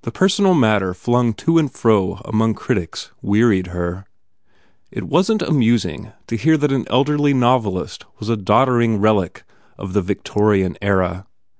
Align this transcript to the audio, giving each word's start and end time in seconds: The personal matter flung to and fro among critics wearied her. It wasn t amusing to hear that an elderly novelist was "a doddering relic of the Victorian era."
The 0.00 0.10
personal 0.10 0.54
matter 0.54 0.92
flung 0.92 1.34
to 1.34 1.56
and 1.56 1.70
fro 1.72 2.14
among 2.24 2.54
critics 2.54 3.12
wearied 3.22 3.68
her. 3.68 4.06
It 4.90 5.04
wasn 5.04 5.38
t 5.38 5.46
amusing 5.46 6.10
to 6.26 6.36
hear 6.36 6.56
that 6.56 6.72
an 6.72 6.84
elderly 6.90 7.32
novelist 7.32 8.04
was 8.18 8.28
"a 8.28 8.36
doddering 8.36 9.00
relic 9.00 9.44
of 9.78 9.92
the 9.92 10.02
Victorian 10.02 10.76
era." 10.82 11.28